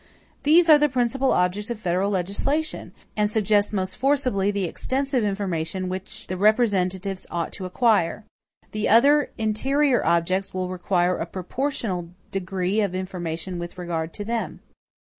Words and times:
These 0.41 0.67
are 0.67 0.79
the 0.79 0.89
principal 0.89 1.31
objects 1.31 1.69
of 1.69 1.79
federal 1.79 2.09
legislation, 2.09 2.91
and 3.15 3.29
suggest 3.29 3.71
most 3.71 3.95
forcibly 3.95 4.49
the 4.49 4.63
extensive 4.63 5.23
information 5.23 5.89
which 5.89 6.25
the 6.25 6.37
representatives 6.37 7.27
ought 7.29 7.53
to 7.53 7.65
acquire. 7.65 8.25
The 8.71 8.89
other 8.89 9.29
interior 9.37 10.03
objects 10.03 10.55
will 10.55 10.69
require 10.69 11.17
a 11.19 11.27
proportional 11.27 12.09
degree 12.31 12.81
of 12.81 12.95
information 12.95 13.59
with 13.59 13.77
regard 13.77 14.11
to 14.15 14.25
them. 14.25 14.61